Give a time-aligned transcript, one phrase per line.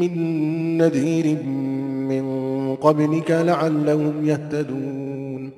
[0.00, 5.52] من نذير من قبلك لعلهم يهتدون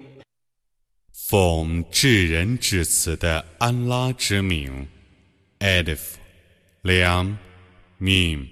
[1.12, 4.88] 奉至仁至慈的安拉之名，
[5.58, 5.98] Alif，
[6.82, 7.36] 两，
[8.00, 8.46] Mim，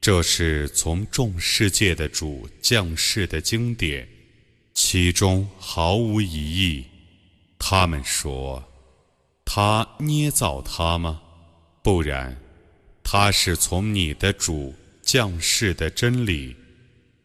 [0.00, 4.08] 这是从众世界的主降世的经典，
[4.72, 6.86] 其中毫无疑义。
[7.58, 8.64] 他们说，
[9.44, 11.20] 他捏造他吗？
[11.82, 12.38] 不然，
[13.02, 16.54] 他是从你的主 降世的真理，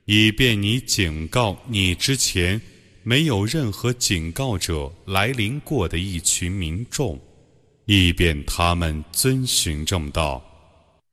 [0.05, 2.61] 以便你警告你之前
[3.03, 7.19] 没有任何警告者来临过的一群民众，
[7.85, 10.41] 以便他们遵循正道。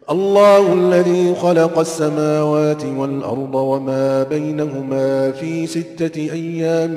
[0.09, 6.95] الله الذي خلق السماوات والأرض وما بينهما في ستة أيام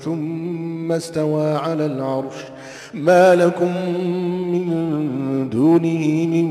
[0.00, 2.34] ثم استوى على العرش
[2.93, 3.71] ما لكم
[4.51, 4.69] من
[5.49, 6.45] دونه من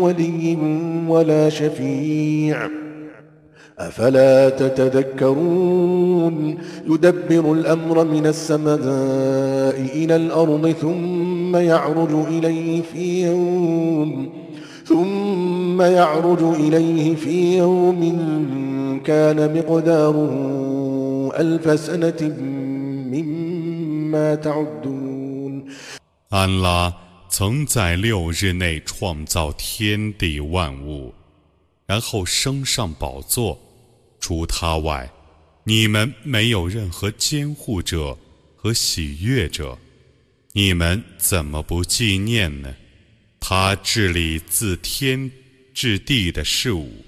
[0.00, 0.58] ولي
[1.08, 2.68] ولا شفيع.
[3.78, 5.78] أفلا تتذكرون
[6.86, 8.80] يدبر الأمر من السماء
[9.94, 14.28] إلى الأرض ثم يعرج إليه في يوم
[14.84, 18.00] ثم يعرج إليه في يوم
[19.04, 20.32] كان مقداره
[21.38, 22.32] ألف سنة
[23.12, 25.07] مما تعدون.
[26.30, 26.94] 安拉
[27.30, 31.14] 曾在六日内创造天地万物，
[31.86, 33.58] 然后升上宝座。
[34.20, 35.10] 除他外，
[35.64, 38.18] 你们没有任何监护者
[38.56, 39.78] 和喜悦者，
[40.52, 42.74] 你们怎么不纪念呢？
[43.40, 45.30] 他治理自天
[45.72, 47.06] 至地的事物，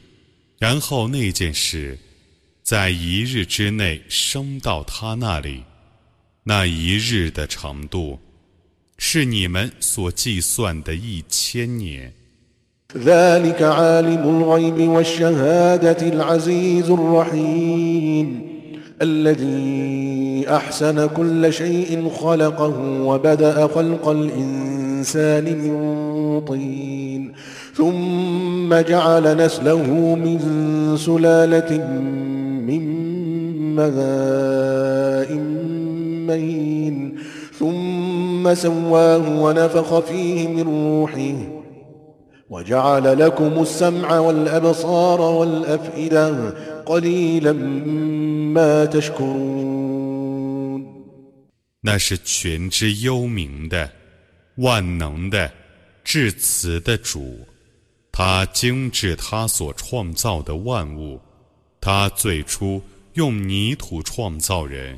[0.58, 1.98] 然后那件事
[2.62, 5.62] 在一日之内升到他那里，
[6.44, 8.18] 那一日的长度
[8.99, 12.13] 是你们所计算的一千年。
[12.97, 18.41] ذلك عالم الغيب والشهادة العزيز الرحيم
[19.01, 27.33] الذي أحسن كل شيء خلقه وبدأ خلق الإنسان من طين
[27.73, 30.39] ثم جعل نسله من
[30.97, 31.77] سلالة
[32.67, 32.83] من
[33.75, 35.33] ماء
[36.27, 37.15] مهين
[37.59, 38.08] ثم
[38.53, 41.35] سواه ونفخ فيه من روحه
[42.49, 46.53] وجعل لكم السمع والأبصار والأفئدة
[46.85, 47.53] قليلا
[48.53, 50.05] ما تشكرون
[51.81, 53.91] 那是全知幽冥的、
[54.55, 55.51] 万能的、
[56.03, 57.37] 至慈的主，
[58.11, 61.19] 他精致他所创造的万物。
[61.79, 62.81] 他最初
[63.13, 64.97] 用泥土创造人，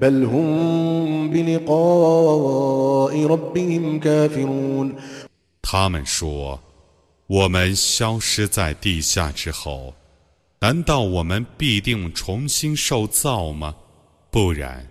[0.00, 4.94] بل هم بلقاء ربهم كافرون
[5.62, 9.94] 他们说：“我们消失在地下之后，
[10.60, 13.74] 难道我们必定重新受造吗？
[14.30, 14.88] 不然，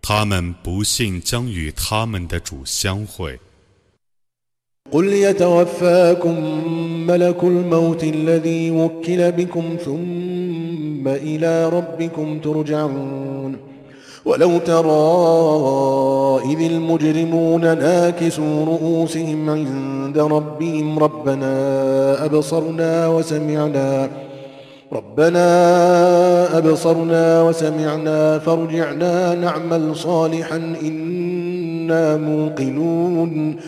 [0.00, 3.38] 他们不信将与他们的主相会。
[4.92, 6.36] قل يتوفاكم
[7.06, 13.29] ملك الموت الذي وكل بكم ثم إلى ربكم ترجعون
[14.24, 15.02] ولو ترى
[16.52, 21.54] إذ المجرمون ناكسوا رؤوسهم عند ربهم ربنا
[22.24, 24.10] أبصرنا وسمعنا
[24.92, 25.46] ربنا
[26.58, 33.58] أبصرنا وسمعنا فارجعنا نعمل صالحا إنا موقنون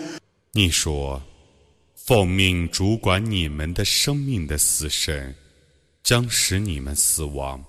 [0.54, 5.34] 你说：“奉命主管你们的生命的死神，
[6.02, 7.62] 将使你们死亡，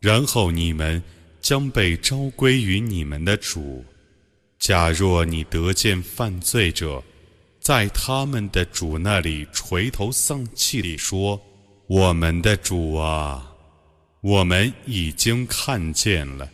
[0.00, 1.02] 然后你们
[1.45, 3.85] 将被召归于你们的主。
[4.57, 7.03] 假若你得见犯罪者，
[7.59, 11.39] 在他们的主那里垂头丧气地说
[11.85, 13.53] ：‘我们的主啊，
[14.21, 16.49] 我们已经看见了，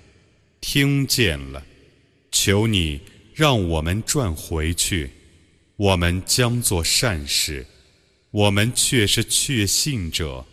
[0.60, 1.64] 听见了，
[2.30, 3.00] 求你
[3.34, 5.10] 让我们转回去，
[5.78, 7.66] 我们将做善事，
[8.32, 10.46] 我们却是确信者。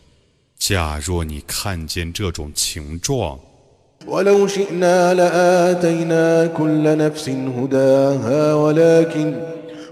[0.57, 3.37] 假若你看见这种情状，
[4.07, 9.35] ولو شئنا لآتينا كل نفس هداها ولكن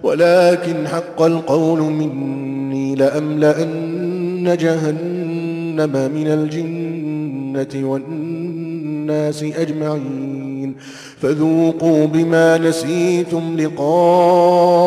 [0.03, 10.76] ولكن حق القول مني لأملأن جهنم من الجنة والناس أجمعين.
[11.20, 14.87] فذوقوا بما نسيتم لقاء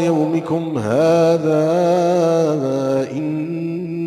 [0.00, 1.64] يومكم هذا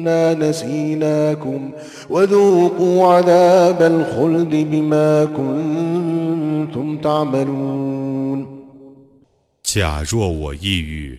[0.07, 1.71] إنا نسيناكم
[2.09, 8.47] وذوقوا عذاب الخلد بما كنتم تعملون
[9.63, 11.19] 假若我抑郁，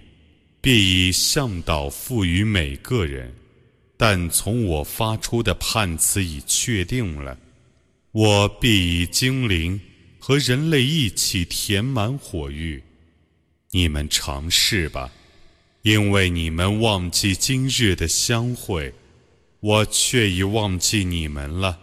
[0.62, 3.34] 必以向导赋予每个人。
[3.98, 7.38] 但从我发出的判词已确定了，
[8.12, 9.80] 我必以精灵
[10.20, 12.84] 和人类一起填满火域。
[13.72, 15.12] 你们尝试吧，
[15.88, 18.94] 因为你们忘记今日的相会，
[19.60, 21.78] 我却已忘记你们了。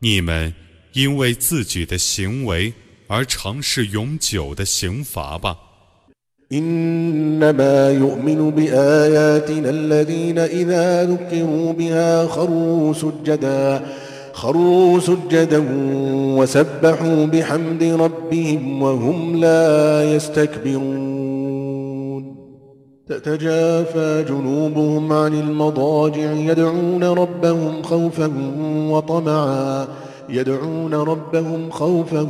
[0.00, 0.54] 你们
[0.92, 2.72] 因为自己的行为
[3.08, 5.58] 而尝试永久的刑罚吧。
[6.52, 13.84] إنما يؤمن بآياتنا الذين إذا ذكروا بها خروا سجدا
[14.32, 15.64] خروا سجدا
[16.38, 21.17] وسبحوا بحمد ربهم وهم لا يستكبرون
[23.09, 28.31] تتجافى جنوبهم عن المضاجع يدعون ربهم خوفا
[28.89, 29.87] وطمعا
[30.29, 32.27] يدعون ربهم خوفا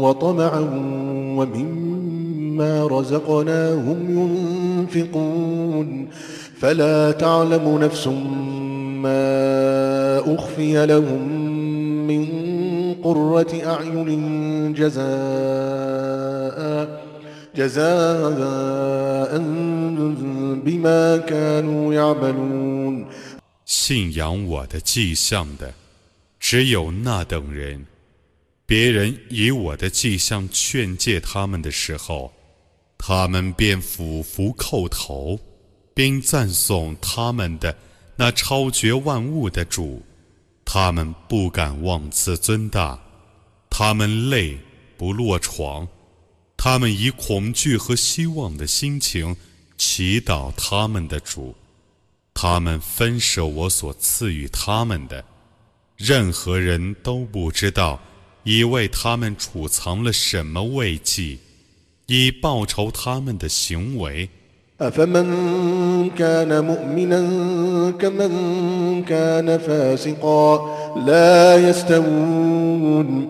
[0.00, 0.60] وطمعا
[1.38, 4.28] ومما رزقناهم
[4.94, 6.08] ينفقون.
[6.58, 8.06] فلا تعلم نفس
[9.02, 11.28] ما أخفي لهم
[12.06, 12.26] من
[13.04, 15.10] قرة أعين جزاء
[17.55, 19.37] جزاء
[20.65, 23.05] بما كانوا يعملون
[23.65, 25.73] 信仰我的迹象的，
[26.39, 27.85] 只有那等人。
[28.67, 32.33] 别人以我的迹象劝诫他们的时候，
[32.97, 35.39] 他们便俯伏叩头，
[35.93, 37.75] 并赞颂他们的
[38.15, 40.01] 那超绝万物的主。
[40.63, 42.99] 他们不敢妄自尊大，
[43.69, 44.57] 他们累
[44.97, 45.87] 不落床，
[46.59, 49.35] 他们以恐惧和希望的心情
[49.77, 51.55] 祈祷他们的主。
[52.33, 55.23] 他们分舍我所赐予他们的，
[55.95, 57.99] 任何人都不知道，
[58.43, 61.37] 已为他们储藏了什么慰藉，
[62.07, 64.29] 以报酬他们的行为。
[64.77, 70.59] أفمن كان مؤمنا كمن كان فاسقا
[71.07, 73.29] لا يستوون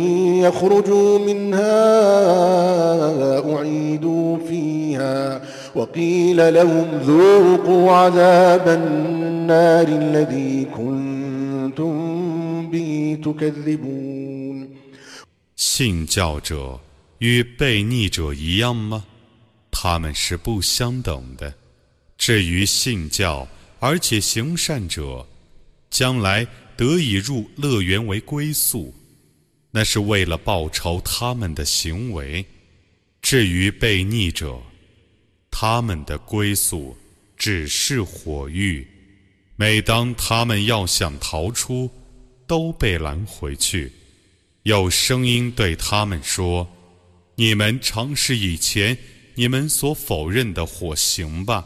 [0.40, 1.76] يخرجوا منها
[3.54, 5.42] أعيدوا فيها
[5.74, 11.96] وقيل لهم ذوقوا عذاب النار الذي كنتم
[12.70, 14.68] به تكذبون
[15.56, 16.80] 信教者
[17.18, 19.04] 与悖逆者一样吗？
[19.70, 21.54] 他们是不相等的。
[22.18, 23.46] 至于信教
[23.78, 25.26] 而且行善者，
[25.90, 28.92] 将来得以入乐园为归宿，
[29.71, 32.45] 那是为了报仇他们的行为。
[33.21, 34.61] 至于被逆者，
[35.49, 36.97] 他们的归宿
[37.37, 38.85] 只是火狱。
[39.55, 41.89] 每当他们要想逃出，
[42.47, 43.91] 都被拦回去。
[44.63, 46.67] 有声音对他们说
[47.35, 48.97] ：“你们尝试以前
[49.35, 51.65] 你们所否认的火刑吧。”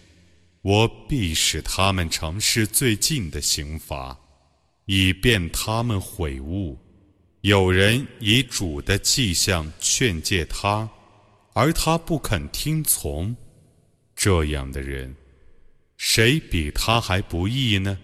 [0.61, 4.15] 我必使他们尝试最近的刑罚，
[4.85, 6.77] 以便他们悔悟。
[7.41, 10.87] 有人以主的迹象劝诫他，
[11.53, 13.35] 而他不肯听从，
[14.15, 15.15] 这样的人，
[15.97, 17.97] 谁比他还不义呢？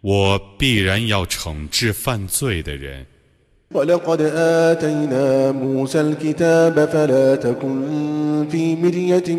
[0.00, 3.06] 我必然要惩治犯罪的人。
[3.74, 9.34] ولقد آتينا موسى الكتاب فلا تكن في مرية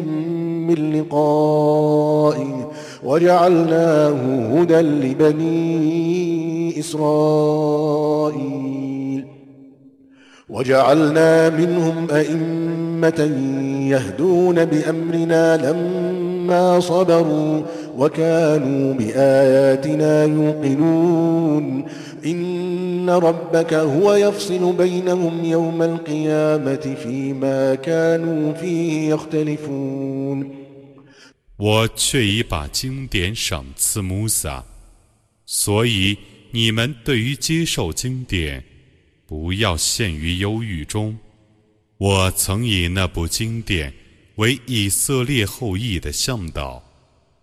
[0.67, 2.71] من لقائه
[3.03, 4.09] وجعلناه
[4.53, 8.80] هدى لبني إسرائيل.
[10.50, 13.20] وجعلنا منهم أئمة
[13.90, 17.62] يهدون بأمرنا لما صبروا
[17.96, 21.84] وكانوا بآياتنا يوقنون
[22.26, 30.50] إن ربك هو يفصل بينهم يوم القيامة فيما كانوا فيه يختلفون
[31.58, 34.62] 我却已把经典赏赐穆萨，
[35.46, 36.18] 所以
[36.50, 38.62] 你们对于接受经典，
[39.31, 41.17] 不要陷于忧郁中。
[41.97, 43.93] 我曾以那部经典
[44.35, 46.83] 为以色列后裔的向导，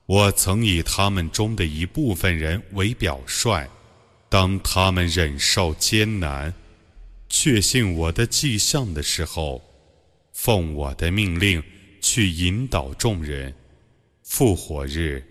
[0.05, 3.67] 我曾以他们中的一部分人为表率。
[4.29, 6.53] 当他们忍受艰难、
[7.31, 9.63] 确信我的迹象的时候，
[10.35, 11.63] 奉我的命令
[12.03, 13.55] 去引导众人。
[14.25, 15.25] 复活日，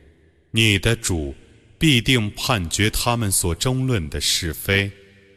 [0.49, 1.35] 你的主
[1.77, 4.91] 必定判决他们所争论的是非。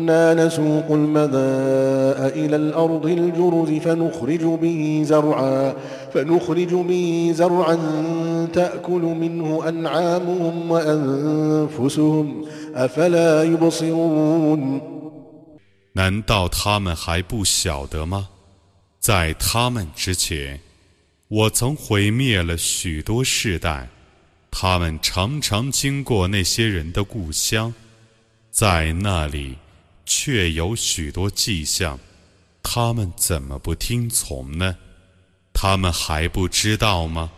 [0.00, 1.30] أنا نسوق الماء
[2.40, 5.74] إلى الأرض الجرز فنخرج به زرعا
[6.14, 7.76] فنخرج به زرعا
[8.52, 14.80] تأكل منه أنعامهم وأنفسهم أفلا يبصرون
[15.92, 18.28] 难道他们还不晓得吗？
[19.00, 20.60] 在他们之前，
[21.28, 23.88] 我曾毁灭了许多世代，
[24.50, 27.74] 他们常常经过那些人的故乡，
[28.50, 29.56] 在那里
[30.05, 31.99] 却有许多迹象，
[32.63, 34.75] 他们怎么不听从呢？
[35.53, 37.31] 他们还不知道吗？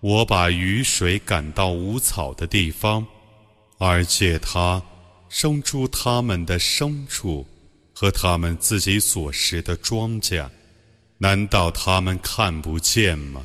[0.00, 3.06] 我把雨水赶到无草的地方，
[3.78, 4.80] 而借它
[5.28, 7.46] 生出他们的牲畜
[7.92, 10.48] 和他们自己所食的庄稼，
[11.18, 13.44] 难道他们看不见吗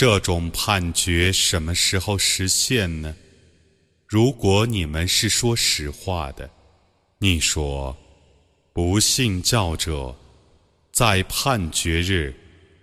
[0.00, 3.14] 这种判决什么时候实现呢？
[4.06, 6.48] 如果你们是说实话的，
[7.18, 7.94] 你说，
[8.72, 10.16] 不信教者
[10.90, 12.34] 在判决日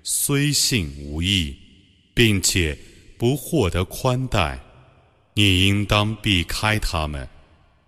[0.03, 1.57] 虽信无益，
[2.13, 2.77] 并且
[3.17, 4.59] 不获得宽待，
[5.33, 7.27] 你应当避开他们，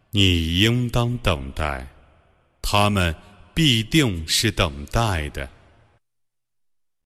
[0.10, 1.88] 你应当等待，
[2.64, 3.16] 他们
[3.54, 5.48] 必定是等待的。